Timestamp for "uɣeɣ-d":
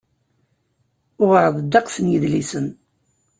1.23-1.57